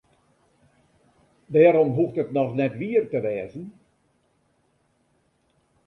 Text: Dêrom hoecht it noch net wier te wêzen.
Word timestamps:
Dêrom 1.53 1.89
hoecht 1.97 2.17
it 2.21 2.33
noch 2.37 2.51
net 2.59 2.73
wier 2.79 3.05
te 3.11 3.19
wêzen. 3.25 3.65